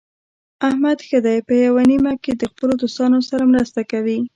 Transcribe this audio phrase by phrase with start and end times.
[0.67, 4.19] احمد ښه دی په یوه نیمه کې د خپلو دوستانو سره مرسته کوي.